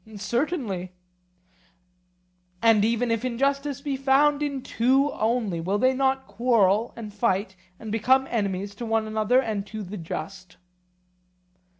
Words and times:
Certainly. 0.15 0.93
And 2.59 2.83
even 2.83 3.11
if 3.11 3.23
injustice 3.23 3.81
be 3.81 3.95
found 3.95 4.41
in 4.41 4.63
two 4.63 5.11
only, 5.11 5.61
will 5.61 5.77
they 5.77 5.93
not 5.93 6.25
quarrel 6.25 6.91
and 6.95 7.13
fight, 7.13 7.55
and 7.79 7.91
become 7.91 8.25
enemies 8.31 8.73
to 8.73 8.85
one 8.87 9.05
another 9.05 9.39
and 9.39 9.63
to 9.67 9.83
the 9.83 9.97
just? 9.97 10.57